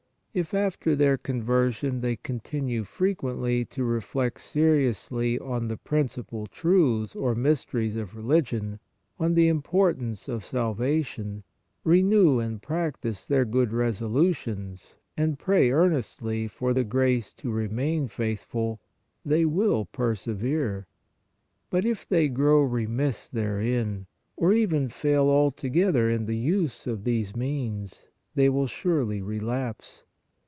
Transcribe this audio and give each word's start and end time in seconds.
If, 0.33 0.53
after 0.53 0.95
their 0.95 1.17
conver 1.17 1.73
sion, 1.73 1.99
they 1.99 2.15
continue 2.15 2.85
frequently 2.85 3.65
to 3.65 3.83
reflect 3.83 4.39
seriously 4.39 5.37
on 5.37 5.67
the 5.67 5.75
principal 5.75 6.47
truths 6.47 7.17
or 7.17 7.35
mysteries 7.35 7.97
of 7.97 8.15
religion, 8.15 8.79
on 9.19 9.33
the 9.33 9.49
importance 9.49 10.29
of 10.29 10.45
salvation, 10.45 11.43
renew 11.83 12.39
and 12.39 12.61
practise 12.61 13.25
their 13.25 13.43
MENTAL 13.43 13.51
PRAYER 13.67 13.77
161 13.77 13.83
good 13.83 14.19
resolutions 14.55 14.95
and 15.17 15.37
pray 15.37 15.69
earnestly 15.69 16.47
for 16.47 16.73
the 16.73 16.85
grace 16.85 17.33
to 17.33 17.51
remain 17.51 18.07
faithful, 18.07 18.79
they 19.25 19.43
will 19.43 19.83
persevere; 19.83 20.87
but 21.69 21.83
if 21.83 22.07
they 22.07 22.29
grow 22.29 22.61
remiss 22.63 23.27
therein, 23.27 24.05
or 24.37 24.53
even 24.53 24.87
fail 24.87 25.23
altogether 25.25 26.09
in 26.09 26.25
the 26.25 26.37
use 26.37 26.87
of 26.87 27.03
these 27.03 27.35
means, 27.35 28.07
they 28.33 28.47
will 28.47 28.65
surely 28.67 29.21
relapse. 29.21 30.05